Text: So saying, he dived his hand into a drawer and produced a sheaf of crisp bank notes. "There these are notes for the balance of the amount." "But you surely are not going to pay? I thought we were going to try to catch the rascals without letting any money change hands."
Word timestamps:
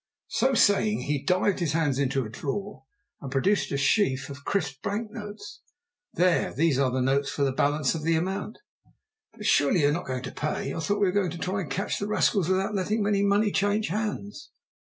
So 0.29 0.55
saying, 0.55 1.01
he 1.01 1.21
dived 1.23 1.59
his 1.59 1.73
hand 1.73 1.99
into 1.99 2.25
a 2.25 2.29
drawer 2.29 2.85
and 3.21 3.31
produced 3.31 3.71
a 3.71 3.77
sheaf 3.77 4.31
of 4.31 4.43
crisp 4.43 4.81
bank 4.81 5.11
notes. 5.11 5.61
"There 6.11 6.51
these 6.55 6.79
are 6.79 6.89
notes 6.99 7.29
for 7.29 7.43
the 7.43 7.51
balance 7.51 7.93
of 7.93 8.01
the 8.01 8.15
amount." 8.15 8.57
"But 9.33 9.41
you 9.41 9.43
surely 9.45 9.85
are 9.85 9.91
not 9.91 10.07
going 10.07 10.23
to 10.23 10.31
pay? 10.31 10.73
I 10.73 10.79
thought 10.79 11.01
we 11.01 11.05
were 11.05 11.11
going 11.13 11.29
to 11.29 11.37
try 11.37 11.61
to 11.61 11.69
catch 11.69 11.99
the 11.99 12.07
rascals 12.07 12.49
without 12.49 12.73
letting 12.73 13.05
any 13.05 13.21
money 13.21 13.51
change 13.51 13.89
hands." 13.89 14.49